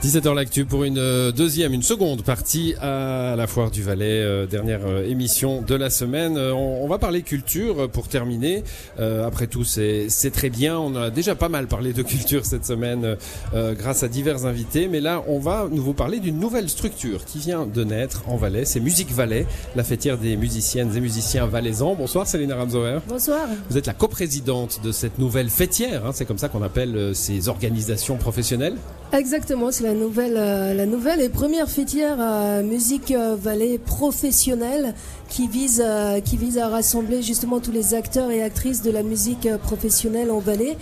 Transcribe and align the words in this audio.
17h 0.00 0.32
l'actu 0.32 0.64
pour 0.64 0.84
une 0.84 0.98
euh, 0.98 1.32
deuxième, 1.32 1.74
une 1.74 1.82
seconde 1.82 2.22
partie 2.22 2.76
à 2.80 3.34
la 3.36 3.48
Foire 3.48 3.72
du 3.72 3.82
Valais, 3.82 4.22
euh, 4.22 4.46
dernière 4.46 4.86
euh, 4.86 5.04
émission 5.04 5.60
de 5.60 5.74
la 5.74 5.90
semaine. 5.90 6.38
On, 6.38 6.86
va 6.86 6.98
parler 6.98 7.22
culture 7.22 7.90
pour 7.90 8.06
terminer. 8.08 8.62
après 8.98 9.46
tout, 9.46 9.64
c'est 9.64 10.08
très 10.32 10.48
bien. 10.48 10.78
On 10.78 10.94
a 10.94 11.10
déjà 11.10 11.34
pas 11.34 11.50
mal 11.50 11.66
parlé 11.66 11.92
de 11.92 12.02
culture 12.02 12.46
cette 12.46 12.64
semaine 12.64 13.16
grâce 13.52 14.02
à 14.02 14.08
divers 14.08 14.46
invités. 14.46 14.88
Mais 14.88 15.00
là, 15.00 15.22
on 15.26 15.38
va 15.38 15.68
nous 15.70 15.82
vous 15.82 15.92
parler 15.92 16.18
d'une 16.18 16.38
nouvelle 16.38 16.70
structure 16.70 17.26
qui 17.26 17.38
vient 17.40 17.66
de 17.66 17.84
naître 17.84 18.22
en 18.26 18.36
Valais. 18.36 18.64
C'est 18.64 18.80
Musique 18.80 19.12
Valais, 19.12 19.46
la 19.76 19.84
fêtière 19.84 20.16
des 20.16 20.36
musiciennes 20.36 20.96
et 20.96 21.00
musiciens 21.00 21.44
valaisans. 21.44 21.94
Bonsoir, 21.94 22.26
Céline 22.26 22.54
Ramzower. 22.54 23.00
Bonsoir. 23.06 23.46
Vous 23.68 23.76
êtes 23.76 23.86
la 23.86 23.94
coprésidente 23.94 24.80
de 24.82 24.92
cette 24.92 25.18
nouvelle 25.18 25.50
fêtière. 25.50 26.06
Hein. 26.06 26.12
c'est 26.14 26.24
comme 26.24 26.38
ça 26.38 26.48
qu'on 26.48 26.62
appelle 26.62 27.14
ces 27.14 27.50
organisations 27.50 28.16
professionnelles. 28.16 28.76
Exactement, 29.12 29.70
c'est 29.70 29.87
la 29.88 29.94
nouvelle, 29.94 30.36
euh, 30.36 30.74
la 30.74 30.84
nouvelle 30.84 31.22
et 31.22 31.30
première 31.30 31.70
fêtière 31.70 32.18
euh, 32.20 32.62
musique 32.62 33.10
euh, 33.10 33.36
vallée 33.40 33.78
professionnelle 33.78 34.92
qui 35.30 35.48
vise, 35.48 35.82
qui 36.24 36.36
vise 36.36 36.58
à 36.58 36.68
rassembler 36.68 37.22
justement 37.22 37.60
tous 37.60 37.70
les 37.70 37.94
acteurs 37.94 38.30
et 38.30 38.42
actrices 38.42 38.82
de 38.82 38.90
la 38.90 39.02
musique 39.02 39.48
professionnelle 39.58 40.30
en 40.30 40.38
vallée. 40.38 40.76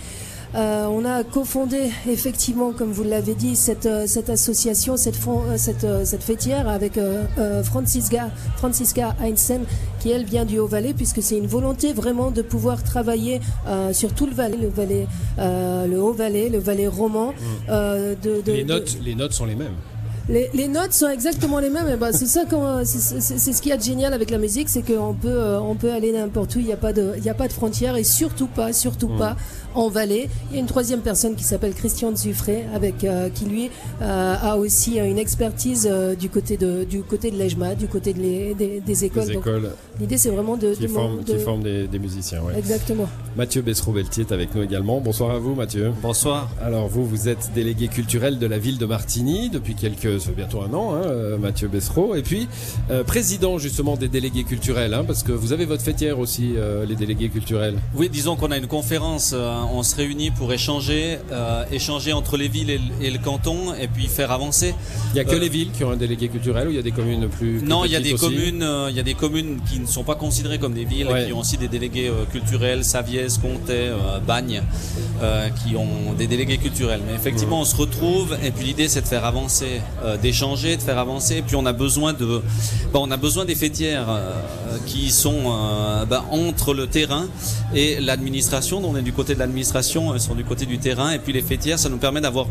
Euh, 0.55 0.85
on 0.85 1.03
a 1.03 1.23
cofondé 1.23 1.91
effectivement, 2.09 2.71
comme 2.71 2.91
vous 2.91 3.03
l'avez 3.03 3.35
dit, 3.35 3.55
cette, 3.55 3.85
euh, 3.85 4.07
cette 4.07 4.29
association, 4.29 4.95
cette, 4.95 5.19
euh, 5.27 5.57
cette, 5.57 5.85
cette 6.05 6.23
fêtière 6.23 6.69
avec 6.69 6.99
Francisca, 7.63 8.29
Francisca 8.57 9.15
Heinzen, 9.21 9.63
qui 9.99 10.11
elle 10.11 10.25
vient 10.25 10.45
du 10.45 10.59
Haut-Valais, 10.59 10.93
puisque 10.93 11.21
c'est 11.21 11.37
une 11.37 11.47
volonté 11.47 11.93
vraiment 11.93 12.31
de 12.31 12.41
pouvoir 12.41 12.83
travailler 12.83 13.41
sur 13.91 14.13
tout 14.13 14.25
le 14.25 14.33
Valais, 14.33 14.57
le 14.57 14.69
Valais, 14.69 15.07
le 15.37 15.97
Haut-Valais, 15.97 16.49
le 16.49 16.59
Valais 16.59 16.87
roman. 16.87 17.31
Mmh. 17.31 17.71
De, 18.23 18.41
de, 18.41 18.51
les, 18.51 18.63
notes, 18.63 18.97
les 19.03 19.15
notes 19.15 19.33
sont 19.33 19.45
les 19.45 19.55
mêmes. 19.55 19.75
Les, 20.29 20.49
les, 20.53 20.67
notes 20.67 20.91
sont 20.91 21.07
exactement 21.07 21.59
les 21.59 21.69
mêmes. 21.69 21.95
ben, 21.97 22.11
c'est 22.11 22.25
ça, 22.25 22.41
c'est 22.83 23.53
ce 23.53 23.61
qu'il 23.61 23.69
y 23.69 23.73
a 23.73 23.77
de 23.77 23.83
génial 23.83 24.13
avec 24.13 24.29
la 24.29 24.37
musique, 24.37 24.67
c'est 24.67 24.81
qu'on 24.81 25.13
peut, 25.13 25.57
on 25.61 25.75
peut 25.75 25.91
aller 25.91 26.11
n'importe 26.11 26.55
où. 26.55 26.59
Il 26.59 26.65
n'y 26.65 26.73
a 26.73 26.77
pas 26.77 26.91
de, 26.93 27.13
il 27.17 27.29
a 27.29 27.33
pas 27.33 27.47
de 27.47 27.53
frontières 27.53 27.95
et 27.95 28.03
surtout 28.03 28.47
pas, 28.47 28.73
surtout 28.73 29.07
mmh. 29.07 29.17
pas 29.17 29.37
en 29.75 29.89
Valais. 29.89 30.29
Il 30.49 30.55
y 30.55 30.57
a 30.57 30.61
une 30.61 30.67
troisième 30.67 31.01
personne 31.01 31.35
qui 31.35 31.43
s'appelle 31.43 31.73
Christian 31.73 32.15
Zuffré, 32.15 32.65
avec 32.73 33.03
euh, 33.03 33.29
qui 33.29 33.45
lui 33.45 33.69
euh, 34.01 34.35
a 34.41 34.57
aussi 34.57 34.97
une 34.97 35.17
expertise 35.17 35.87
euh, 35.89 36.15
du 36.15 36.29
côté 36.29 36.57
de 36.57 36.83
du 36.83 37.01
côté 37.01 37.31
de 37.31 37.37
l'EJMA, 37.37 37.75
du 37.75 37.87
côté 37.87 38.13
de 38.13 38.19
les, 38.19 38.53
des, 38.53 39.05
écoles. 39.05 39.71
L'idée 39.99 40.17
c'est 40.17 40.29
vraiment 40.29 40.57
de 40.57 40.73
qui 40.73 40.87
forme, 40.87 41.63
des, 41.63 41.99
musiciens. 41.99 42.41
Exactement. 42.57 43.07
Mathieu 43.35 43.61
Bessero-Beltier 43.61 44.25
est 44.27 44.31
avec 44.31 44.55
nous 44.55 44.63
également. 44.63 44.99
Bonsoir 44.99 45.31
à 45.31 45.39
vous, 45.39 45.55
Mathieu. 45.55 45.91
Bonsoir. 46.01 46.49
Alors 46.61 46.87
vous, 46.87 47.05
vous 47.05 47.29
êtes 47.29 47.51
délégué 47.53 47.87
culturel 47.87 48.39
de 48.39 48.47
la 48.47 48.57
ville 48.57 48.77
de 48.77 48.85
Martigny 48.85 49.49
depuis 49.49 49.75
quelques, 49.75 50.29
bientôt 50.35 50.61
un 50.61 50.73
an, 50.73 50.95
hein, 50.95 51.37
Mathieu 51.39 51.67
Bessereau, 51.67 52.15
et 52.15 52.23
puis 52.23 52.47
président 53.05 53.57
justement 53.57 53.95
des 53.95 54.07
délégués 54.07 54.43
culturels, 54.43 54.93
hein, 54.93 55.03
parce 55.05 55.23
que 55.23 55.31
vous 55.31 55.53
avez 55.53 55.65
votre 55.65 55.83
fêtière 55.83 56.19
aussi, 56.19 56.53
les 56.87 56.95
délégués 56.95 57.29
culturels. 57.29 57.77
Oui, 57.95 58.09
disons 58.09 58.35
qu'on 58.35 58.51
a 58.51 58.57
une 58.57 58.67
conférence 58.67 59.33
on 59.73 59.83
se 59.83 59.95
réunit 59.95 60.31
pour 60.31 60.51
échanger, 60.53 61.19
euh, 61.31 61.63
échanger 61.71 62.13
entre 62.13 62.37
les 62.37 62.47
villes 62.47 62.79
et, 63.01 63.09
le 63.09 63.17
canton, 63.17 63.73
et 63.79 63.87
puis 63.87 64.07
faire 64.07 64.31
avancer. 64.31 64.73
Il 65.09 65.13
n'y 65.15 65.19
a 65.19 65.23
que 65.23 65.35
euh, 65.35 65.39
les 65.39 65.49
villes 65.49 65.71
qui 65.71 65.83
ont 65.83 65.91
un 65.91 65.97
délégué 65.97 66.27
culturel 66.29 66.67
ou 66.67 66.71
il 66.71 66.75
y 66.75 66.79
a 66.79 66.83
des 66.83 66.91
communes 66.91 67.27
plus, 67.27 67.61
Non, 67.61 67.85
il 67.85 67.91
y 67.91 67.95
a 67.95 67.99
des 67.99 68.13
communes, 68.13 68.63
euh, 68.63 68.87
il 68.89 68.95
y 68.95 68.99
a 68.99 69.03
des 69.03 69.13
communes 69.13 69.59
qui 69.69 69.79
ne 69.79 69.85
sont 69.85 70.03
pas 70.03 70.15
considérées 70.15 70.59
comme 70.59 70.73
des 70.73 70.85
villes, 70.85 71.07
qui 71.25 71.33
ont 71.33 71.39
aussi 71.39 71.57
des 71.57 71.67
délégués 71.67 72.11
culturels, 72.31 72.83
Saviès, 72.83 73.37
Comté, 73.37 73.91
Bagne, 74.25 74.63
qui 75.63 75.75
ont 75.75 76.13
des 76.17 76.27
délégués 76.27 76.57
culturels. 76.57 77.01
Mais 77.07 77.15
effectivement, 77.15 77.61
on 77.61 77.65
se 77.65 77.75
retrouve, 77.75 78.37
et 78.43 78.51
puis 78.51 78.65
l'idée 78.65 78.87
c'est 78.87 79.01
de 79.01 79.07
faire 79.07 79.25
avancer, 79.25 79.81
d'échanger, 80.21 80.77
de 80.77 80.81
faire 80.81 80.97
avancer. 80.97 81.37
Et 81.37 81.41
puis 81.41 81.55
on 81.55 81.65
a 81.65 81.73
besoin 81.73 82.13
de, 82.13 82.41
bah, 82.93 82.99
on 83.01 83.11
a 83.11 83.17
besoin 83.17 83.45
des 83.45 83.55
fêtières 83.55 84.07
qui 84.85 85.11
sont 85.11 85.43
bah, 86.09 86.25
entre 86.31 86.73
le 86.73 86.87
terrain 86.87 87.27
et 87.73 87.99
l'administration. 87.99 88.81
On 88.83 88.95
est 88.95 89.01
du 89.01 89.13
côté 89.13 89.33
de 89.33 89.39
l'administration 89.47 90.17
sont 90.19 90.35
du 90.35 90.43
côté 90.43 90.65
du 90.65 90.77
terrain. 90.77 91.11
Et 91.11 91.19
puis 91.19 91.33
les 91.33 91.41
fêtières, 91.41 91.79
ça 91.79 91.89
nous 91.89 91.97
permet 91.97 92.21
d'avoir 92.21 92.47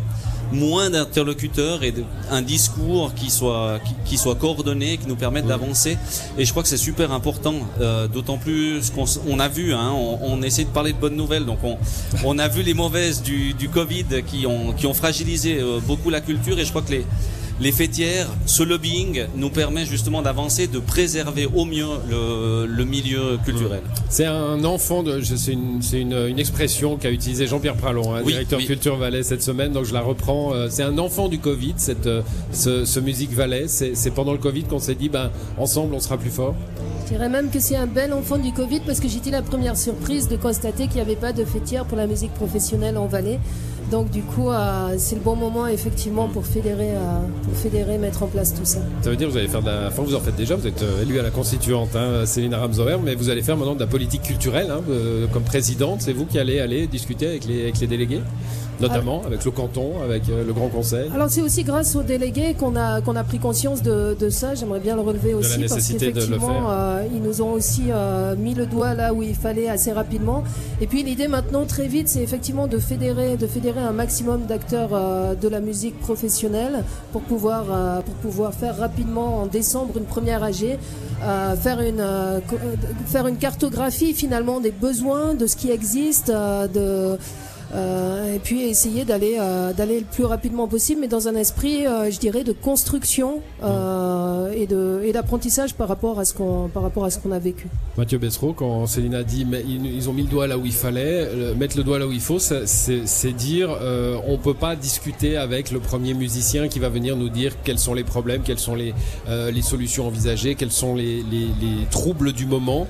moins 0.52 0.90
d'interlocuteurs 0.90 1.82
et 1.82 1.92
un 2.30 2.42
discours 2.42 3.12
qui 3.14 3.30
soit 3.30 3.80
qui, 4.04 4.16
soit 4.16 4.36
coordonné, 4.36 4.96
qui 4.96 5.06
nous 5.06 5.16
permette 5.16 5.46
d'avancer. 5.46 5.98
Et 6.38 6.44
je 6.44 6.50
crois 6.50 6.62
que 6.62 6.68
c'est 6.68 6.76
super 6.76 7.12
important, 7.12 7.54
euh, 7.80 8.08
d'autant 8.08 8.38
plus 8.38 8.90
qu'on 8.90 9.04
on 9.28 9.38
a 9.40 9.48
vu, 9.48 9.74
hein, 9.74 9.92
on, 9.92 10.42
essaie 10.42 10.64
de 10.64 10.70
parler 10.70 10.92
de 10.92 10.98
bonnes 10.98 11.16
nouvelles, 11.16 11.44
donc 11.44 11.58
on, 11.64 11.76
on 12.24 12.38
a 12.38 12.48
vu 12.48 12.62
les 12.62 12.74
mauvaises 12.74 13.22
du, 13.22 13.54
du 13.54 13.68
Covid 13.68 14.22
qui 14.26 14.46
ont 14.46 14.72
qui 14.72 14.86
ont 14.86 14.94
fragilisé 14.94 15.58
euh, 15.60 15.80
beaucoup 15.84 16.10
la 16.10 16.20
culture. 16.20 16.58
Et 16.58 16.64
je 16.64 16.70
crois 16.70 16.82
que 16.82 16.92
les 16.92 17.04
les 17.60 17.72
fêtières, 17.72 18.28
ce 18.44 18.62
lobbying 18.62 19.24
nous 19.36 19.50
permet 19.50 19.86
justement 19.86 20.22
d'avancer, 20.22 20.66
de 20.66 20.78
préserver 20.78 21.46
au 21.46 21.64
mieux 21.64 21.86
le, 22.08 22.84
milieu 22.84 23.38
culturel. 23.44 23.82
C'est 24.08 24.26
un 24.26 24.62
enfant 24.64 25.02
de, 25.02 25.20
c'est 25.22 25.52
une, 25.52 25.80
une, 25.92 26.12
une, 26.28 26.38
expression 26.38 26.96
qu'a 26.96 27.10
utilisé 27.10 27.46
Jean-Pierre 27.46 27.76
Pralon, 27.76 28.14
hein, 28.14 28.22
directeur 28.22 28.60
Culture 28.60 28.96
Valais 28.96 29.22
cette 29.22 29.42
semaine, 29.42 29.72
donc 29.72 29.84
je 29.84 29.94
la 29.94 30.02
reprends. 30.02 30.54
Euh, 30.54 30.68
c'est 30.70 30.82
un 30.82 30.98
enfant 30.98 31.28
du 31.28 31.38
Covid, 31.38 31.74
cette, 31.76 32.06
euh, 32.06 32.22
ce, 32.52 32.84
ce 32.84 33.00
Musique 33.00 33.32
Valais. 33.32 33.66
C'est 33.68 34.10
pendant 34.14 34.32
le 34.32 34.38
Covid 34.38 34.64
qu'on 34.64 34.78
s'est 34.78 34.94
dit, 34.94 35.08
ben, 35.08 35.30
ensemble, 35.58 35.94
on 35.94 36.00
sera 36.00 36.18
plus 36.18 36.30
fort. 36.30 36.54
Je 37.06 37.12
dirais 37.12 37.28
même 37.28 37.50
que 37.50 37.60
c'est 37.60 37.76
un 37.76 37.86
bel 37.86 38.12
enfant 38.12 38.36
du 38.36 38.52
Covid 38.52 38.80
parce 38.80 38.98
que 38.98 39.06
j'étais 39.06 39.30
la 39.30 39.40
première 39.40 39.76
surprise 39.76 40.26
de 40.26 40.34
constater 40.34 40.88
qu'il 40.88 40.96
n'y 40.96 41.02
avait 41.02 41.14
pas 41.14 41.32
de 41.32 41.44
fêtière 41.44 41.84
pour 41.84 41.96
la 41.96 42.08
musique 42.08 42.34
professionnelle 42.34 42.98
en 42.98 43.06
Valais. 43.06 43.38
Donc 43.92 44.10
du 44.10 44.22
coup, 44.22 44.50
euh, 44.50 44.96
c'est 44.98 45.14
le 45.14 45.20
bon 45.20 45.36
moment 45.36 45.68
effectivement 45.68 46.26
pour 46.26 46.44
fédérer, 46.44 46.90
euh, 46.90 47.20
pour 47.44 47.56
fédérer, 47.56 47.98
mettre 47.98 48.24
en 48.24 48.26
place 48.26 48.52
tout 48.52 48.64
ça. 48.64 48.80
Ça 49.02 49.10
veut 49.10 49.14
dire 49.14 49.28
que 49.28 49.32
vous 49.32 49.38
allez 49.38 49.46
faire 49.46 49.62
de 49.62 49.68
la... 49.68 49.86
Enfin, 49.86 50.02
vous 50.02 50.16
en 50.16 50.20
faites 50.20 50.34
déjà, 50.34 50.56
vous 50.56 50.66
êtes 50.66 50.82
euh, 50.82 51.02
élu 51.02 51.20
à 51.20 51.22
la 51.22 51.30
constituante, 51.30 51.94
hein, 51.94 52.26
Céline 52.26 52.56
Ramsower, 52.56 52.96
mais 53.04 53.14
vous 53.14 53.30
allez 53.30 53.42
faire 53.42 53.56
maintenant 53.56 53.76
de 53.76 53.80
la 53.80 53.86
politique 53.86 54.22
culturelle 54.22 54.72
hein, 54.72 54.80
comme 55.32 55.44
présidente. 55.44 56.00
C'est 56.00 56.12
vous 56.12 56.26
qui 56.26 56.40
allez 56.40 56.58
aller 56.58 56.88
discuter 56.88 57.28
avec 57.28 57.46
les 57.46 57.86
délégués? 57.86 58.22
Notamment 58.80 59.22
avec 59.24 59.44
le 59.44 59.50
canton, 59.50 60.02
avec 60.02 60.24
le 60.28 60.52
Grand 60.52 60.68
Conseil. 60.68 61.10
Alors 61.14 61.30
c'est 61.30 61.42
aussi 61.42 61.64
grâce 61.64 61.94
aux 61.96 62.02
délégués 62.02 62.54
qu'on 62.54 62.76
a 62.76 63.00
qu'on 63.00 63.16
a 63.16 63.24
pris 63.24 63.38
conscience 63.38 63.82
de, 63.82 64.16
de 64.18 64.30
ça. 64.30 64.54
J'aimerais 64.54 64.80
bien 64.80 64.96
le 64.96 65.02
relever 65.02 65.34
aussi 65.34 65.60
parce 65.68 65.88
qu'effectivement 65.88 66.70
euh, 66.70 67.04
ils 67.12 67.22
nous 67.22 67.42
ont 67.42 67.52
aussi 67.52 67.84
euh, 67.90 68.34
mis 68.36 68.54
le 68.54 68.66
doigt 68.66 68.94
là 68.94 69.12
où 69.12 69.22
il 69.22 69.34
fallait 69.34 69.68
assez 69.68 69.92
rapidement. 69.92 70.44
Et 70.80 70.86
puis 70.86 71.02
l'idée 71.02 71.28
maintenant 71.28 71.64
très 71.64 71.86
vite, 71.86 72.08
c'est 72.08 72.22
effectivement 72.22 72.66
de 72.66 72.78
fédérer 72.78 73.36
de 73.36 73.46
fédérer 73.46 73.80
un 73.80 73.92
maximum 73.92 74.46
d'acteurs 74.46 74.90
euh, 74.92 75.34
de 75.34 75.48
la 75.48 75.60
musique 75.60 75.98
professionnelle 76.00 76.84
pour 77.12 77.22
pouvoir 77.22 77.64
pour 78.02 78.14
pouvoir 78.16 78.52
faire 78.54 78.76
rapidement 78.76 79.38
en 79.42 79.46
décembre 79.46 79.96
une 79.96 80.04
première 80.04 80.42
AG, 80.42 80.78
faire 81.60 81.80
une 81.80 82.04
faire 83.06 83.26
une 83.26 83.36
cartographie 83.36 84.14
finalement 84.14 84.60
des 84.60 84.70
besoins 84.70 85.34
de 85.34 85.46
ce 85.46 85.56
qui 85.56 85.70
existe 85.70 86.30
de 86.30 86.96
euh, 87.06 87.16
et 88.36 88.38
puis 88.38 88.62
essayer 88.62 89.04
d'aller 89.04 89.36
euh, 89.40 89.72
d'aller 89.72 90.00
le 90.00 90.04
plus 90.06 90.24
rapidement 90.24 90.68
possible, 90.68 91.00
mais 91.00 91.08
dans 91.08 91.26
un 91.26 91.34
esprit, 91.34 91.86
euh, 91.86 92.10
je 92.10 92.18
dirais, 92.18 92.44
de 92.44 92.52
construction 92.52 93.40
de 93.62 93.66
et 94.54 95.12
d'apprentissage 95.12 95.74
par 95.74 95.88
rapport 95.88 96.18
à 96.18 96.24
ce 96.24 96.34
qu'on 96.34 96.68
par 96.68 96.82
rapport 96.82 97.04
à 97.04 97.10
ce 97.10 97.18
qu'on 97.18 97.32
a 97.32 97.38
vécu. 97.38 97.68
Mathieu 97.96 98.18
Bessereau, 98.18 98.52
quand 98.52 98.86
Céline 98.86 99.14
a 99.14 99.22
dit, 99.22 99.44
mais 99.44 99.64
ils, 99.66 100.08
ont 100.08 100.12
mis 100.12 100.22
le 100.22 100.28
doigt 100.28 100.46
là 100.46 100.58
où 100.58 100.66
il 100.66 100.72
fallait, 100.72 101.54
mettre 101.54 101.76
le 101.76 101.82
doigt 101.82 101.98
là 101.98 102.06
où 102.06 102.12
il 102.12 102.20
faut, 102.20 102.38
c'est 102.38 103.32
dire, 103.32 103.70
on 104.26 104.38
peut 104.38 104.54
pas 104.54 104.76
discuter 104.76 105.36
avec 105.36 105.70
le 105.70 105.80
premier 105.80 106.14
musicien 106.14 106.68
qui 106.68 106.78
va 106.78 106.88
venir 106.88 107.16
nous 107.16 107.28
dire 107.28 107.52
quels 107.64 107.78
sont 107.78 107.94
les 107.94 108.04
problèmes, 108.04 108.42
quelles 108.42 108.58
sont 108.58 108.74
les 108.74 108.94
les 109.28 109.62
solutions 109.62 110.06
envisagées, 110.06 110.54
quels 110.54 110.72
sont 110.72 110.94
les, 110.94 111.22
les, 111.22 111.46
les 111.60 111.86
troubles 111.90 112.32
du 112.32 112.46
moment. 112.46 112.86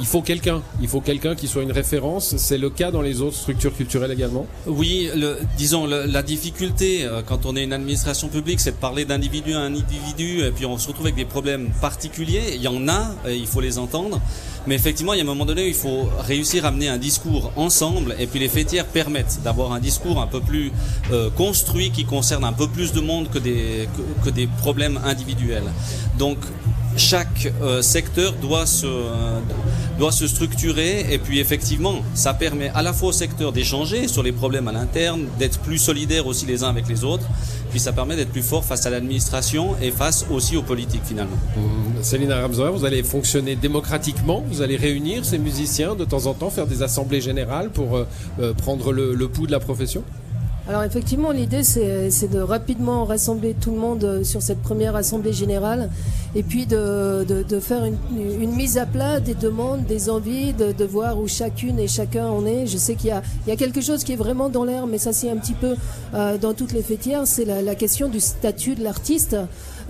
il 0.00 0.06
faut 0.06 0.22
quelqu'un, 0.22 0.62
il 0.80 0.88
faut 0.88 1.00
quelqu'un 1.00 1.34
qui 1.34 1.48
soit 1.48 1.62
une 1.62 1.72
référence. 1.72 2.36
C'est 2.36 2.58
le 2.58 2.70
cas 2.70 2.90
dans 2.90 3.02
les 3.02 3.20
autres 3.20 3.36
structures 3.36 3.74
culturelles 3.74 4.12
également 4.12 4.46
Oui, 4.66 5.08
le, 5.14 5.38
disons, 5.56 5.86
la 5.86 6.22
difficulté 6.22 7.04
euh, 7.04 7.22
quand 7.26 7.46
on 7.46 7.56
est 7.56 7.64
une 7.64 7.72
administration 7.72 8.28
publique, 8.28 8.60
c'est 8.60 8.72
de 8.72 8.76
parler 8.76 9.04
d'individu 9.04 9.54
à 9.54 9.60
un 9.60 9.74
individu, 9.74 10.42
et 10.42 10.50
puis 10.50 10.66
on 10.66 10.78
se 10.82 10.88
retrouve 10.88 11.06
avec 11.06 11.16
des 11.16 11.24
problèmes 11.24 11.70
particuliers. 11.80 12.54
Il 12.54 12.62
y 12.62 12.68
en 12.68 12.88
a, 12.88 13.14
et 13.26 13.36
il 13.36 13.46
faut 13.46 13.60
les 13.60 13.78
entendre. 13.78 14.20
Mais 14.66 14.74
effectivement, 14.74 15.12
il 15.12 15.16
y 15.16 15.20
a 15.20 15.24
un 15.24 15.26
moment 15.26 15.44
donné 15.44 15.64
où 15.64 15.68
il 15.68 15.74
faut 15.74 16.08
réussir 16.20 16.64
à 16.64 16.68
amener 16.68 16.88
un 16.88 16.98
discours 16.98 17.52
ensemble, 17.56 18.14
et 18.18 18.26
puis 18.26 18.38
les 18.38 18.48
fêtières 18.48 18.86
permettent 18.86 19.40
d'avoir 19.42 19.72
un 19.72 19.80
discours 19.80 20.20
un 20.20 20.26
peu 20.26 20.40
plus 20.40 20.70
euh, 21.10 21.30
construit 21.30 21.90
qui 21.90 22.04
concerne 22.04 22.44
un 22.44 22.52
peu 22.52 22.68
plus 22.68 22.92
de 22.92 23.00
monde 23.00 23.28
que 23.28 23.38
des, 23.38 23.88
que, 24.24 24.30
des 24.30 24.46
problèmes 24.46 25.00
individuels. 25.04 25.70
Donc, 26.18 26.38
chaque 26.96 27.52
euh, 27.62 27.82
secteur 27.82 28.34
doit 28.34 28.66
se, 28.66 28.86
doit 29.98 30.12
se 30.12 30.26
structurer 30.26 31.06
et 31.10 31.18
puis 31.18 31.40
effectivement 31.40 31.96
ça 32.14 32.34
permet 32.34 32.70
à 32.74 32.82
la 32.82 32.92
fois 32.92 33.08
au 33.10 33.12
secteur 33.12 33.52
d'échanger 33.52 34.08
sur 34.08 34.22
les 34.22 34.32
problèmes 34.32 34.68
à 34.68 34.72
l'interne, 34.72 35.26
d'être 35.38 35.58
plus 35.60 35.78
solidaires 35.78 36.26
aussi 36.26 36.46
les 36.46 36.64
uns 36.64 36.68
avec 36.68 36.88
les 36.88 37.04
autres, 37.04 37.26
puis 37.70 37.80
ça 37.80 37.92
permet 37.92 38.16
d'être 38.16 38.30
plus 38.30 38.42
fort 38.42 38.64
face 38.64 38.86
à 38.86 38.90
l'administration 38.90 39.74
et 39.80 39.90
face 39.90 40.26
aussi 40.30 40.56
aux 40.56 40.62
politiques 40.62 41.04
finalement. 41.04 41.36
Mmh. 41.56 42.02
Céline 42.02 42.32
Ramzoer, 42.32 42.70
vous 42.70 42.84
allez 42.84 43.02
fonctionner 43.02 43.56
démocratiquement, 43.56 44.44
vous 44.48 44.60
allez 44.60 44.76
réunir 44.76 45.24
ces 45.24 45.38
musiciens 45.38 45.94
de 45.94 46.04
temps 46.04 46.26
en 46.26 46.34
temps, 46.34 46.50
faire 46.50 46.66
des 46.66 46.82
assemblées 46.82 47.20
générales 47.20 47.70
pour 47.70 47.96
euh, 47.96 48.06
euh, 48.40 48.52
prendre 48.54 48.92
le, 48.92 49.28
pouls 49.28 49.46
de 49.46 49.52
la 49.52 49.60
profession? 49.60 50.02
Alors 50.68 50.84
effectivement, 50.84 51.32
l'idée 51.32 51.64
c'est 51.64 52.30
de 52.30 52.38
rapidement 52.38 53.04
rassembler 53.04 53.54
tout 53.54 53.72
le 53.72 53.78
monde 53.78 54.04
euh, 54.04 54.22
sur 54.22 54.42
cette 54.42 54.62
première 54.62 54.94
assemblée 54.94 55.32
générale 55.32 55.90
et 56.36 56.44
puis 56.44 56.66
de, 56.66 57.24
de, 57.24 57.60
faire 57.60 57.84
une, 57.84 57.96
une, 58.40 58.54
mise 58.54 58.78
à 58.78 58.86
plat 58.86 59.18
des 59.18 59.34
demandes, 59.34 59.84
des 59.84 60.08
envies, 60.08 60.52
de, 60.52 60.72
de 60.72 60.84
voir 60.84 61.18
où 61.18 61.26
chacune 61.26 61.78
et 61.78 61.88
chacun 61.88 62.26
en 62.26 62.46
est. 62.46 62.66
Je 62.66 62.78
sais 62.78 62.94
qu'il 62.94 63.10
y 63.10 63.50
y 63.50 63.52
a 63.52 63.56
quelque 63.56 63.80
chose 63.80 64.04
qui 64.04 64.12
est 64.12 64.16
vraiment 64.16 64.48
dans 64.48 64.64
l'air, 64.64 64.86
mais 64.86 64.98
ça 64.98 65.12
c'est 65.12 65.28
un 65.28 65.36
petit 65.36 65.52
peu 65.54 65.74
euh, 66.14 66.38
dans 66.38 66.54
toutes 66.54 66.72
les 66.72 66.82
fêtières, 66.82 67.26
c'est 67.26 67.44
la, 67.44 67.60
la, 67.60 67.74
question 67.74 68.08
du 68.08 68.20
statut 68.20 68.76
de 68.76 68.84
l'artiste. 68.84 69.36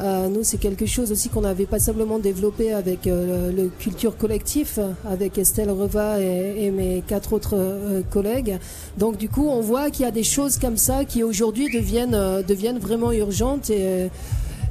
Euh, 0.00 0.28
nous, 0.28 0.42
c'est 0.42 0.58
quelque 0.58 0.86
chose 0.86 1.12
aussi 1.12 1.28
qu'on 1.28 1.44
avait 1.44 1.66
passablement 1.66 2.18
développé 2.18 2.72
avec 2.72 3.06
euh, 3.06 3.52
le 3.52 3.68
culture 3.68 4.16
collectif, 4.16 4.78
avec 5.08 5.38
Estelle 5.38 5.70
Reva 5.70 6.20
et, 6.20 6.64
et 6.64 6.70
mes 6.70 7.02
quatre 7.06 7.32
autres 7.32 7.56
euh, 7.56 8.02
collègues. 8.10 8.58
Donc, 8.98 9.16
du 9.16 9.28
coup, 9.28 9.48
on 9.48 9.60
voit 9.60 9.90
qu'il 9.90 10.04
y 10.04 10.08
a 10.08 10.12
des 10.12 10.24
choses 10.24 10.58
comme 10.62 10.76
ça 10.76 11.04
qui 11.04 11.24
aujourd'hui 11.24 11.68
deviennent, 11.72 12.14
euh, 12.14 12.44
deviennent 12.44 12.78
vraiment 12.78 13.10
urgentes 13.10 13.68
et 13.68 14.10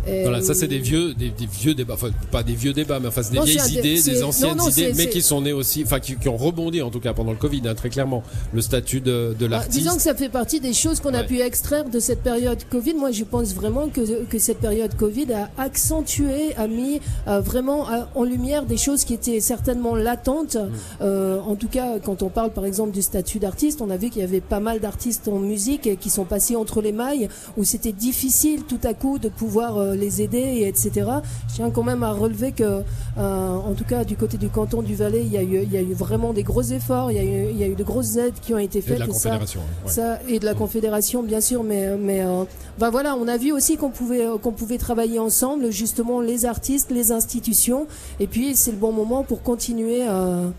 voilà, 0.05 0.41
ça 0.41 0.53
c'est 0.53 0.67
des 0.67 0.79
vieux, 0.79 1.13
des, 1.13 1.31
vieux 1.39 1.73
débats, 1.73 1.93
enfin 1.93 2.09
pas 2.31 2.43
des 2.43 2.55
vieux 2.55 2.73
débats, 2.73 2.99
mais 2.99 3.07
enfin 3.07 3.23
c'est 3.23 3.33
des 3.33 3.41
vieilles 3.41 3.79
idées, 3.79 4.01
des 4.01 4.23
anciennes 4.23 4.61
idées, 4.69 4.93
mais 4.95 5.09
qui 5.09 5.21
sont 5.21 5.41
nées 5.41 5.53
aussi, 5.53 5.83
enfin 5.83 5.99
qui, 5.99 6.15
ont 6.27 6.37
rebondi 6.37 6.81
en 6.81 6.89
tout 6.89 6.99
cas 6.99 7.13
pendant 7.13 7.31
le 7.31 7.37
Covid, 7.37 7.61
hein, 7.65 7.75
très 7.75 7.89
clairement, 7.89 8.23
le 8.53 8.61
statut 8.61 9.01
de, 9.01 9.35
de 9.37 9.47
bah, 9.47 9.57
l'artiste. 9.57 9.77
disons 9.77 9.95
que 9.95 10.01
ça 10.01 10.15
fait 10.15 10.29
partie 10.29 10.59
des 10.59 10.73
choses 10.73 10.99
qu'on 10.99 11.13
a 11.13 11.23
pu 11.23 11.39
extraire 11.39 11.89
de 11.89 11.99
cette 11.99 12.21
période 12.21 12.59
Covid. 12.69 12.93
Moi, 12.93 13.11
je 13.11 13.23
pense 13.23 13.53
vraiment 13.53 13.89
que, 13.89 14.23
que 14.25 14.39
cette 14.39 14.59
période 14.59 14.95
Covid 14.95 15.33
a 15.33 15.49
accentué, 15.57 16.55
a 16.55 16.67
mis 16.67 16.99
vraiment 17.25 17.87
en 18.15 18.23
lumière 18.23 18.65
des 18.65 18.77
choses 18.77 19.03
qui 19.03 19.13
étaient 19.13 19.39
certainement 19.39 19.95
latentes. 19.95 20.55
Mm. 20.55 20.69
Euh, 21.01 21.39
en 21.41 21.55
tout 21.55 21.67
cas, 21.67 21.99
quand 21.99 22.23
on 22.23 22.29
parle 22.29 22.51
par 22.51 22.65
exemple 22.65 22.91
du 22.91 23.01
statut 23.01 23.39
d'artiste, 23.39 23.81
on 23.81 23.89
a 23.89 23.97
vu 23.97 24.09
qu'il 24.09 24.21
y 24.21 24.25
avait 24.25 24.41
pas 24.41 24.59
mal 24.59 24.79
d'artistes 24.79 25.27
en 25.27 25.39
musique 25.39 25.99
qui 25.99 26.09
sont 26.09 26.25
passés 26.25 26.55
entre 26.55 26.81
les 26.81 26.91
mailles, 26.91 27.29
où 27.57 27.63
c'était 27.63 27.91
difficile 27.91 28.63
tout 28.63 28.79
à 28.83 28.93
coup 28.93 29.19
de 29.19 29.29
pouvoir 29.29 29.77
euh, 29.77 29.90
les 29.95 30.21
aider, 30.21 30.63
etc. 30.65 30.91
Je 31.49 31.55
tiens 31.55 31.69
quand 31.69 31.83
même 31.83 32.03
à 32.03 32.11
relever 32.11 32.51
que, 32.51 32.63
euh, 32.63 32.83
en 33.17 33.73
tout 33.73 33.83
cas, 33.83 34.03
du 34.03 34.15
côté 34.15 34.37
du 34.37 34.49
canton 34.49 34.81
du 34.81 34.95
Valais, 34.95 35.23
il 35.23 35.31
y 35.31 35.37
a 35.37 35.43
eu, 35.43 35.63
il 35.63 35.71
y 35.71 35.77
a 35.77 35.81
eu 35.81 35.93
vraiment 35.93 36.33
des 36.33 36.43
gros 36.43 36.61
efforts, 36.61 37.11
il 37.11 37.17
y 37.17 37.19
a 37.19 37.23
eu, 37.23 37.49
il 37.51 37.57
y 37.57 37.63
a 37.63 37.67
eu 37.67 37.75
de 37.75 37.83
grosses 37.83 38.15
aides 38.17 38.33
qui 38.41 38.53
ont 38.53 38.57
été 38.57 38.81
faites. 38.81 38.93
Et 38.93 38.95
de 38.95 38.99
la 38.99 39.07
Confédération. 39.07 39.61
Ça, 39.85 40.19
et 40.27 40.39
de 40.39 40.45
la 40.45 40.53
Confédération, 40.53 41.23
bien 41.23 41.41
sûr, 41.41 41.63
mais, 41.63 41.97
mais 41.97 42.21
euh, 42.21 42.43
ben 42.79 42.89
voilà, 42.89 43.15
on 43.15 43.27
a 43.27 43.37
vu 43.37 43.51
aussi 43.51 43.77
qu'on 43.77 43.89
pouvait, 43.89 44.25
qu'on 44.41 44.51
pouvait 44.51 44.77
travailler 44.77 45.19
ensemble, 45.19 45.71
justement, 45.71 46.21
les 46.21 46.45
artistes, 46.45 46.91
les 46.91 47.11
institutions, 47.11 47.87
et 48.19 48.27
puis 48.27 48.55
c'est 48.55 48.71
le 48.71 48.77
bon 48.77 48.91
moment 48.91 49.23
pour 49.23 49.43
continuer. 49.43 50.05
Euh, 50.07 50.49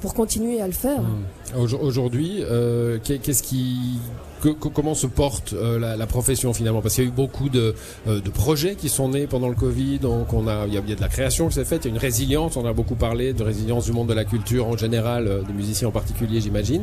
pour 0.00 0.14
continuer 0.14 0.60
à 0.60 0.66
le 0.66 0.72
faire. 0.72 1.00
Mmh. 1.00 1.58
Aujourd'hui, 1.80 2.42
euh, 2.42 2.98
qu'est-ce 3.02 3.42
qui 3.42 3.98
comment 4.40 4.94
se 4.94 5.06
porte 5.06 5.52
euh, 5.52 5.78
la, 5.78 6.06
profession 6.06 6.52
finalement? 6.52 6.82
Parce 6.82 6.94
qu'il 6.94 7.04
y 7.04 7.06
a 7.06 7.10
eu 7.10 7.12
beaucoup 7.12 7.48
de, 7.48 7.74
euh, 8.06 8.20
projets 8.34 8.74
qui 8.74 8.88
sont 8.88 9.08
nés 9.10 9.26
pendant 9.26 9.48
le 9.48 9.54
Covid, 9.54 9.98
donc 9.98 10.32
on 10.32 10.46
a, 10.46 10.66
il 10.66 10.74
y 10.74 10.78
a, 10.78 10.80
de 10.80 11.00
la 11.00 11.08
création 11.08 11.48
qui 11.48 11.54
s'est 11.54 11.64
faite, 11.64 11.84
il 11.84 11.88
y 11.88 11.90
a 11.90 11.94
une 11.94 12.00
résilience, 12.00 12.56
on 12.56 12.66
a 12.66 12.72
beaucoup 12.72 12.94
parlé 12.94 13.32
de 13.32 13.42
résilience 13.42 13.86
du 13.86 13.92
monde 13.92 14.08
de 14.08 14.14
la 14.14 14.24
culture 14.24 14.66
en 14.68 14.76
général, 14.76 15.26
euh, 15.26 15.42
des 15.42 15.52
musiciens 15.52 15.88
en 15.88 15.92
particulier 15.92 16.40
j'imagine. 16.40 16.82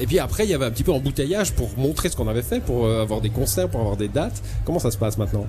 et 0.00 0.06
puis 0.06 0.18
après 0.18 0.44
il 0.44 0.50
y 0.50 0.54
avait 0.54 0.64
un 0.64 0.70
petit 0.70 0.84
peu 0.84 0.92
embouteillage 0.92 1.52
pour 1.52 1.70
montrer 1.76 2.08
ce 2.08 2.16
qu'on 2.16 2.28
avait 2.28 2.42
fait, 2.42 2.60
pour 2.60 2.88
avoir 2.88 3.20
des 3.20 3.30
concerts, 3.30 3.68
pour 3.68 3.80
avoir 3.80 3.96
des 3.96 4.08
dates. 4.08 4.42
Comment 4.64 4.78
ça 4.78 4.90
se 4.90 4.98
passe 4.98 5.18
maintenant? 5.18 5.46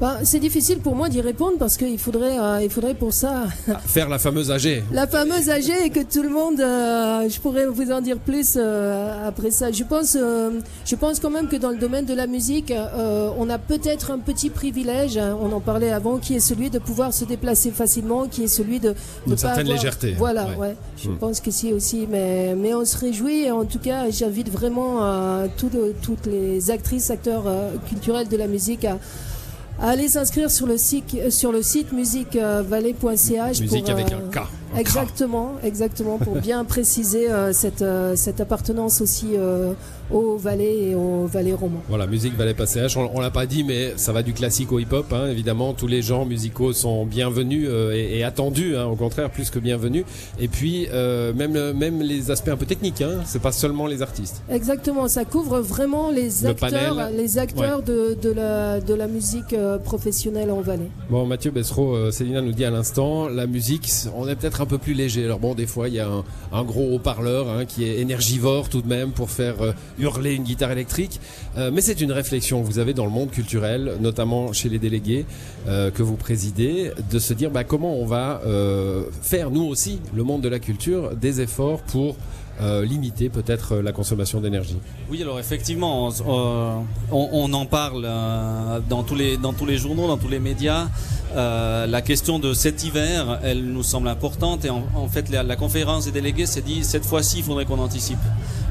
Bah, 0.00 0.20
c'est 0.24 0.38
difficile 0.40 0.78
pour 0.78 0.96
moi 0.96 1.10
d'y 1.10 1.20
répondre 1.20 1.58
parce 1.58 1.76
qu'il 1.76 1.98
faudrait, 1.98 2.38
euh, 2.38 2.62
il 2.62 2.70
faudrait 2.70 2.94
pour 2.94 3.12
ça 3.12 3.44
faire 3.84 4.08
la 4.08 4.18
fameuse 4.18 4.50
AG. 4.50 4.82
La 4.92 5.06
fameuse 5.06 5.50
AG 5.50 5.70
et 5.84 5.90
que 5.90 6.00
tout 6.00 6.22
le 6.22 6.30
monde, 6.30 6.58
euh, 6.58 7.28
je 7.28 7.38
pourrais 7.38 7.66
vous 7.66 7.92
en 7.92 8.00
dire 8.00 8.16
plus 8.18 8.54
euh, 8.56 9.28
après 9.28 9.50
ça. 9.50 9.70
Je 9.70 9.84
pense, 9.84 10.16
je 10.16 10.94
pense 10.96 11.20
quand 11.20 11.28
même 11.28 11.48
que 11.48 11.56
dans 11.56 11.68
le 11.68 11.76
domaine 11.76 12.06
de 12.06 12.14
la 12.14 12.26
musique, 12.26 12.72
on 12.72 13.50
a 13.50 13.58
peut-être 13.58 14.10
un 14.10 14.18
petit 14.18 14.48
privilège. 14.48 15.18
Hein, 15.18 15.36
on 15.38 15.52
en 15.52 15.60
parlait 15.60 15.92
avant, 15.92 16.16
qui 16.16 16.34
est 16.34 16.40
celui 16.40 16.70
de 16.70 16.78
pouvoir 16.78 17.12
se 17.12 17.26
déplacer 17.26 17.70
facilement, 17.70 18.26
qui 18.26 18.44
est 18.44 18.48
celui 18.48 18.80
de, 18.80 18.94
une 19.26 19.36
certaine 19.36 19.66
légèreté. 19.68 20.14
Voilà, 20.16 20.48
ouais. 20.56 20.76
Je 20.96 21.10
hmm. 21.10 21.18
pense 21.18 21.40
que 21.40 21.50
si 21.50 21.74
aussi, 21.74 22.06
mais 22.10 22.54
mais 22.54 22.72
on 22.72 22.86
se 22.86 22.96
réjouit. 22.96 23.44
Et 23.44 23.50
en 23.50 23.66
tout 23.66 23.78
cas, 23.78 24.08
j'invite 24.10 24.50
vraiment 24.50 25.00
toutes 25.58 26.26
les 26.26 26.70
actrices, 26.70 27.10
acteurs 27.10 27.44
culturels 27.86 28.28
de 28.28 28.36
la 28.38 28.46
musique 28.46 28.86
à 28.86 28.98
Allez 29.82 30.08
s'inscrire 30.08 30.50
sur 30.50 30.66
le 30.66 30.76
site 30.76 31.30
sur 31.30 31.52
le 31.52 31.62
site 31.62 31.92
musiquevallée.ch 31.92 33.60
musique 33.60 33.88
avec 33.88 34.12
un 34.12 34.20
K. 34.30 34.46
Exactement, 34.76 35.54
exactement 35.62 36.18
pour 36.18 36.36
bien 36.40 36.64
préciser 36.64 37.30
euh, 37.30 37.52
cette 37.52 37.82
euh, 37.82 38.14
cette 38.16 38.40
appartenance 38.40 39.00
aussi 39.00 39.30
euh, 39.34 39.72
au 40.10 40.36
Valais 40.36 40.90
et 40.90 40.94
au 40.94 41.26
Valais 41.26 41.52
roman. 41.52 41.82
Voilà, 41.88 42.06
musique 42.06 42.36
Valais 42.36 42.54
Passage. 42.54 42.96
On, 42.96 43.10
on 43.14 43.20
l'a 43.20 43.30
pas 43.30 43.46
dit, 43.46 43.64
mais 43.64 43.92
ça 43.96 44.12
va 44.12 44.22
du 44.22 44.32
classique 44.32 44.72
au 44.72 44.78
hip-hop. 44.78 45.12
Hein, 45.12 45.28
évidemment, 45.28 45.72
tous 45.72 45.86
les 45.86 46.02
genres 46.02 46.26
musicaux 46.26 46.72
sont 46.72 47.04
bienvenus 47.04 47.66
euh, 47.68 47.92
et, 47.92 48.18
et, 48.18 48.24
attendus. 48.24 48.76
Hein, 48.76 48.86
au 48.86 48.96
contraire, 48.96 49.30
plus 49.30 49.50
que 49.50 49.58
bienvenus. 49.58 50.04
Et 50.38 50.48
puis 50.48 50.88
même 50.90 51.72
même 51.72 52.02
les 52.02 52.30
aspects 52.30 52.48
un 52.48 52.56
peu 52.56 52.66
techniques. 52.66 53.02
Hein, 53.02 53.20
c'est 53.24 53.42
pas 53.42 53.52
seulement 53.52 53.86
les 53.86 54.02
artistes. 54.02 54.42
Exactement, 54.50 55.08
ça 55.08 55.24
couvre 55.24 55.60
vraiment 55.60 56.10
les 56.10 56.46
acteurs, 56.46 57.10
les 57.16 57.38
acteurs 57.38 57.82
de, 57.82 58.16
de, 58.20 58.30
la 58.30 58.80
de 58.80 58.94
la 58.94 59.06
musique 59.06 59.54
professionnelle 59.84 60.50
en 60.50 60.60
Valais. 60.60 60.90
Bon, 61.08 61.26
Mathieu 61.26 61.50
Bessereau, 61.50 61.94
euh, 61.94 62.10
Célina 62.10 62.40
nous 62.40 62.52
dit 62.52 62.64
à 62.64 62.70
l'instant, 62.70 63.28
la 63.28 63.46
musique, 63.46 63.90
on 64.16 64.28
est 64.28 64.36
peut-être 64.36 64.59
un 64.60 64.66
peu 64.66 64.78
plus 64.78 64.94
léger. 64.94 65.24
Alors 65.24 65.38
bon, 65.38 65.54
des 65.54 65.66
fois, 65.66 65.88
il 65.88 65.94
y 65.94 66.00
a 66.00 66.08
un, 66.52 66.64
gros 66.64 66.94
haut-parleur 66.94 67.48
hein, 67.48 67.64
qui 67.64 67.84
est 67.84 67.98
énergivore 67.98 68.68
tout 68.68 68.82
de 68.82 68.88
même 68.88 69.10
pour 69.10 69.30
faire 69.30 69.56
hurler 69.98 70.34
une 70.34 70.44
guitare 70.44 70.72
électrique. 70.72 71.20
Euh, 71.56 71.70
mais 71.72 71.80
c'est 71.80 72.00
une 72.00 72.12
réflexion 72.12 72.62
que 72.62 72.66
vous 72.66 72.78
avez 72.78 72.94
dans 72.94 73.04
le 73.04 73.10
monde 73.10 73.30
culturel, 73.30 73.96
notamment 74.00 74.52
chez 74.52 74.68
les 74.68 74.78
délégués 74.78 75.26
euh, 75.68 75.90
que 75.90 76.02
vous 76.02 76.16
présidez, 76.16 76.92
de 77.10 77.18
se 77.18 77.34
dire 77.34 77.50
bah, 77.50 77.64
comment 77.64 77.96
on 77.96 78.06
va 78.06 78.42
euh, 78.46 79.04
faire, 79.22 79.50
nous 79.50 79.64
aussi, 79.64 80.00
le 80.14 80.22
monde 80.22 80.42
de 80.42 80.48
la 80.48 80.58
culture, 80.58 81.14
des 81.16 81.40
efforts 81.40 81.80
pour 81.82 82.16
limiter 82.60 83.28
peut-être 83.28 83.76
la 83.76 83.92
consommation 83.92 84.40
d'énergie. 84.40 84.76
Oui, 85.10 85.22
alors 85.22 85.38
effectivement, 85.38 86.10
on, 87.10 87.52
en 87.52 87.66
parle 87.66 88.08
dans, 88.88 89.02
tous 89.02 89.14
les, 89.14 89.36
dans 89.36 89.52
tous 89.52 89.66
les 89.66 89.78
journaux, 89.78 90.06
dans 90.06 90.18
tous 90.18 90.28
les 90.28 90.40
médias. 90.40 90.88
Euh, 91.36 91.86
la 91.86 92.02
question 92.02 92.40
de 92.40 92.52
cet 92.54 92.82
hiver, 92.82 93.38
elle 93.44 93.64
nous 93.64 93.84
semble 93.84 94.08
importante 94.08 94.64
et 94.64 94.70
en, 94.70 95.06
fait 95.08 95.30
la, 95.30 95.54
conférence 95.54 96.06
des 96.06 96.10
délégués 96.10 96.46
s'est 96.46 96.60
dit 96.60 96.82
cette 96.82 97.04
fois-ci 97.04 97.38
il 97.38 97.44
faudrait 97.44 97.66
qu'on 97.66 97.78
anticipe. 97.78 98.18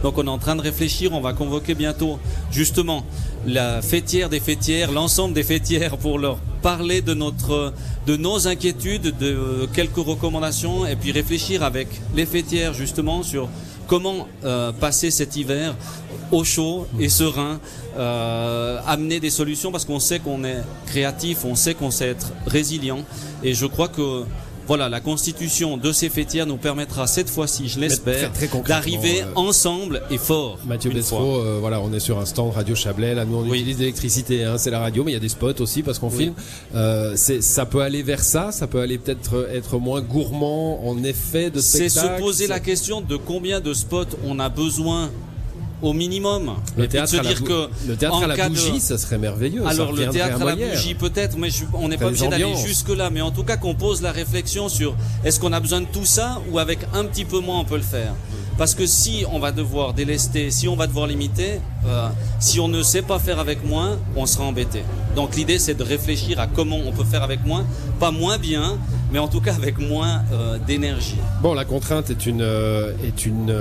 Donc 0.04 0.18
on 0.18 0.26
est 0.26 0.30
en 0.30 0.38
train 0.38 0.58
de 0.58 0.62
réfléchir, 0.62 1.14
on 1.14 1.22
va 1.22 1.32
convoquer 1.32 1.74
bientôt 1.74 2.20
justement 2.52 3.06
la 3.46 3.82
fêtière 3.82 4.28
des 4.28 4.42
fêtières, 4.42 4.92
l'ensemble 4.92 5.34
des 5.34 5.44
fêtières 5.44 5.98
pour 5.98 6.20
leur 6.20 6.38
parler 6.62 7.02
de 7.02 7.14
notre 7.14 7.74
de 8.08 8.18
nos 8.18 8.50
inquiétudes, 8.50 9.18
de 9.18 9.66
quelques 9.74 9.96
recommandations 9.96 10.86
et 10.86 10.98
puis 10.98 11.14
réfléchir 11.14 11.64
avec 11.64 11.88
les 12.14 12.26
fêtières 12.26 12.74
justement 12.74 13.24
sur 13.24 13.48
comment 13.90 14.28
euh, 14.46 14.72
passer 14.72 15.10
cet 15.12 15.36
hiver 15.36 15.76
au 16.32 16.44
chaud 16.44 16.86
et 17.00 17.10
serein, 17.10 17.60
euh, 17.98 18.80
amener 18.86 19.20
des 19.20 19.32
solutions 19.32 19.72
parce 19.72 19.84
qu'on 19.84 20.00
sait 20.00 20.20
qu'on 20.20 20.44
est 20.44 20.62
créatif, 20.86 21.44
on 21.44 21.56
sait 21.56 21.74
qu'on 21.74 21.90
sait 21.90 22.10
être 22.10 22.32
résilient. 22.46 23.04
Et 23.44 23.56
je 23.56 23.66
crois 23.66 23.88
que 23.88 24.24
voilà, 24.70 24.88
la 24.88 25.00
constitution 25.00 25.78
de 25.78 25.92
ces 25.92 26.10
fêtières 26.10 26.46
nous 26.46 26.58
permettra 26.58 27.08
cette 27.08 27.28
fois-ci, 27.28 27.68
je 27.68 27.80
l'espère, 27.80 28.32
d'arriver 28.68 29.24
euh, 29.24 29.32
ensemble 29.34 30.04
et 30.12 30.20
fort. 30.20 30.60
Mathieu 30.68 30.92
Bessereau, 30.92 31.40
euh, 31.40 31.58
voilà, 31.60 31.82
on 31.82 31.92
est 31.92 32.00
sur 32.00 32.20
un 32.20 32.26
stand 32.26 32.54
Radio 32.54 32.76
Chablais. 32.76 33.16
Là, 33.16 33.26
nous, 33.26 33.38
on 33.38 33.46
utilise 33.52 33.80
l'électricité, 33.80 34.44
hein, 34.44 34.60
c'est 34.60 34.70
la 34.70 34.78
radio, 34.78 35.04
mais 35.04 35.10
il 35.10 35.16
y 35.16 35.18
a 35.18 35.22
des 35.22 35.28
spots 35.28 35.60
aussi 35.60 35.82
parce 35.82 35.98
qu'on 35.98 36.12
filme. 36.12 36.36
Euh, 36.76 37.16
ça 37.16 37.66
peut 37.66 37.82
aller 37.82 38.04
vers 38.04 38.24
ça, 38.24 38.52
ça 38.52 38.68
peut 38.68 38.80
aller 38.80 39.00
peut-être 39.00 39.50
être 39.52 39.80
moins 39.80 40.02
gourmand 40.02 40.88
en 40.88 41.04
effet 41.04 41.50
de 41.50 41.62
spectacle. 41.62 41.90
C'est 41.90 42.18
se 42.18 42.22
poser 42.22 42.46
la 42.46 42.60
question 42.60 43.02
de 43.02 43.16
combien 43.18 43.62
de 43.62 43.74
spots 43.74 44.20
on 44.24 44.38
a 44.38 44.50
besoin 44.50 45.10
au 45.82 45.94
minimum. 45.94 46.56
Le 46.78 46.88
théâtre, 46.88 47.20
à, 47.20 47.24
la, 47.24 47.34
que 47.34 47.70
le 47.88 47.96
théâtre 47.96 48.24
à 48.24 48.28
la 48.28 48.50
bougie, 48.50 48.80
ça 48.80 48.98
serait 48.98 49.18
merveilleux. 49.18 49.66
Alors 49.66 49.92
le 49.92 50.08
théâtre 50.08 50.42
à, 50.42 50.46
la 50.46 50.56
bougie 50.56 50.96
peut-être, 50.96 51.38
mais 51.38 51.50
on 51.74 51.88
n'est 51.88 51.98
pas 51.98 52.08
obligé 52.08 52.28
d'aller 52.28 52.56
jusque 52.56 52.90
là. 52.90 53.10
Mais 53.10 53.22
en 53.22 53.32
tout 53.32 53.44
cas 53.44 53.58
qu'on 53.58 53.76
pose 53.76 54.02
la 54.02 54.12
réflexion 54.12 54.70
sur 54.70 54.96
est-ce 55.24 55.40
qu'on 55.40 55.54
a 55.54 55.60
besoin 55.60 55.82
de 55.82 55.88
tout 55.88 56.06
ça 56.06 56.42
ou 56.52 56.60
avec 56.60 56.80
un 56.94 57.06
petit 57.06 57.26
peu 57.26 57.40
moins 57.40 57.60
on 57.60 57.66
peut 57.66 57.78
le 57.78 57.82
faire? 57.82 58.14
Parce 58.58 58.76
que 58.76 58.86
si 58.86 59.24
on 59.32 59.40
va 59.40 59.54
devoir 59.54 59.94
délester, 59.94 60.52
si 60.52 60.68
on 60.68 60.76
va 60.76 60.86
devoir 60.86 61.08
limiter, 61.08 61.62
euh, 61.86 62.10
si 62.42 62.60
on 62.60 62.68
ne 62.68 62.84
sait 62.84 63.02
pas 63.02 63.18
faire 63.18 63.40
avec 63.40 63.66
moins, 63.66 63.98
on 64.18 64.26
sera 64.26 64.44
embêté. 64.44 64.84
Donc 65.16 65.38
l'idée 65.38 65.60
c'est 65.60 65.76
de 65.76 65.84
réfléchir 65.84 66.42
à 66.42 66.48
comment 66.48 66.76
on 66.86 66.92
peut 66.92 67.06
faire 67.06 67.24
avec 67.24 67.46
moins, 67.46 67.66
pas 68.02 68.12
moins 68.12 68.38
bien, 68.38 68.78
mais 69.12 69.20
en 69.20 69.28
tout 69.28 69.42
cas 69.42 69.54
avec 69.54 69.78
moins 69.78 70.24
d'énergie. 70.68 71.18
Bon, 71.42 71.54
la 71.54 71.66
contrainte 71.66 72.10
est 72.10 72.26
une, 72.26 72.42
est 73.04 73.26
une, 73.26 73.54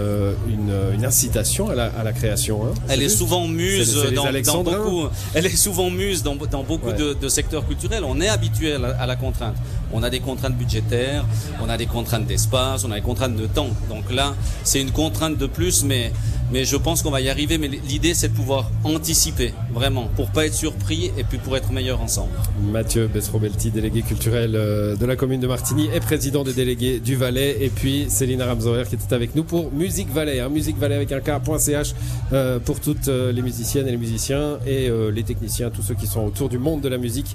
une, 0.49 1.05
incitation 1.05 1.71
à 1.71 1.75
la, 1.75 1.87
à 1.87 2.05
la 2.05 2.13
création. 2.13 2.67
Hein, 2.67 2.75
elle 2.89 3.03
est 3.03 3.09
souvent 3.09 3.47
muse 3.47 3.97
dans, 4.15 4.63
beaucoup. 4.63 5.09
Elle 5.35 5.47
est 5.47 5.57
souvent 5.57 5.91
muse 5.91 6.23
dans, 6.23 6.37
dans 6.37 6.63
beaucoup 6.63 6.93
de, 6.93 7.29
secteurs 7.29 7.67
culturels. 7.67 8.05
On 8.05 8.21
est 8.21 8.29
habitué 8.29 8.75
à 8.75 9.07
la, 9.07 9.17
contrainte. 9.17 9.57
On 9.93 10.03
a 10.03 10.11
des 10.11 10.21
contraintes 10.21 10.57
budgétaires, 10.57 11.25
on 11.63 11.69
a 11.69 11.77
des 11.77 11.87
contraintes 11.87 12.27
d'espace, 12.27 12.85
on 12.85 12.91
a 12.91 12.97
des 12.97 13.03
contraintes 13.03 13.37
de 13.37 13.47
temps. 13.47 13.71
Donc 13.89 14.11
là, 14.13 14.35
c'est 14.65 14.81
une 14.81 14.91
contrainte 14.91 15.39
de 15.39 15.47
plus, 15.47 15.85
mais 15.85 16.13
mais 16.51 16.65
je 16.65 16.77
pense 16.77 17.03
qu'on 17.03 17.11
va 17.11 17.21
y 17.21 17.29
arriver. 17.29 17.59
Mais 17.59 17.69
l'idée, 17.69 18.15
c'est 18.15 18.29
de 18.29 18.35
pouvoir 18.35 18.71
anticiper, 18.85 19.53
vraiment, 19.73 20.09
pour 20.17 20.31
pas 20.31 20.47
être 20.47 20.55
surpris 20.55 21.11
et 21.17 21.25
puis 21.25 21.39
pour 21.39 21.57
être 21.57 21.73
meilleur 21.73 22.01
ensemble. 22.01 22.33
Mathieu 22.63 23.07
Besrobelti, 23.07 23.71
délégué 23.71 24.03
culturel 24.03 24.55
euh, 24.55 24.97
de 24.97 25.07
la 25.07 25.17
commune 25.17 25.38
de 25.41 25.47
Martigny 25.47 25.89
et 25.95 26.01
président 26.01 26.45
des 26.45 26.53
délégués 26.53 27.01
du 27.01 27.17
Valais. 27.17 27.57
Et 27.61 27.69
puis 27.69 28.07
Céline 28.09 28.43
Ramzoer 28.43 28.85
qui 28.89 28.95
était 28.95 29.15
avec 29.15 29.35
nous 29.35 29.45
pour 29.45 29.73
Musique 29.73 30.11
Valais. 30.11 30.41
Hein, 30.41 30.49
Musique 30.49 30.79
Valais 30.79 30.97
avec 30.97 31.13
un 31.13 31.21
K.ch 31.21 31.95
euh, 32.33 32.59
pour 32.59 32.81
toutes 32.81 33.09
euh, 33.09 33.33
les 33.33 33.43
musiciennes 33.43 33.89
et 33.89 33.91
les 33.91 33.97
musiciens 33.97 34.59
et 34.67 34.91
les 35.13 35.23
techniciens, 35.23 35.71
tous 35.71 35.83
ceux 35.83 35.95
qui 35.95 36.07
sont 36.07 36.25
autour 36.25 36.49
du 36.49 36.59
monde 36.59 36.81
de 36.81 36.89
la 36.89 36.99
musique 36.99 37.35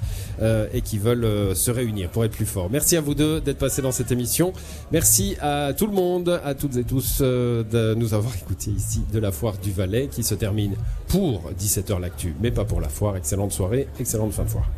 et 0.72 0.80
qui 0.80 0.98
veulent 0.98 1.54
se 1.54 1.70
réunir 1.70 2.10
pour 2.10 2.24
être 2.24 2.32
plus 2.32 2.46
forts. 2.46 2.68
Merci 2.70 2.96
à 2.96 3.00
vous 3.00 3.14
deux 3.14 3.40
d'être 3.40 3.58
passés 3.58 3.82
dans 3.82 3.92
cette 3.92 4.12
émission. 4.12 4.52
Merci 4.92 5.36
à 5.40 5.72
tout 5.76 5.86
le 5.86 5.92
monde, 5.92 6.40
à 6.44 6.54
toutes 6.54 6.76
et 6.76 6.84
tous 6.84 7.20
de 7.20 7.94
nous 7.94 8.14
avoir 8.14 8.34
écoutés 8.36 8.70
ici 8.70 9.02
de 9.12 9.18
la 9.18 9.32
foire 9.32 9.56
du 9.58 9.72
Valais 9.72 10.08
qui 10.08 10.22
se 10.22 10.34
termine 10.34 10.74
pour 11.08 11.50
17h 11.58 12.00
l'actu, 12.00 12.34
mais 12.40 12.50
pas 12.50 12.64
pour 12.64 12.80
la 12.80 12.88
foire. 12.88 13.16
Excellente 13.16 13.52
soirée, 13.52 13.88
excellente 13.98 14.32
fin 14.32 14.44
de 14.44 14.50
foire. 14.50 14.70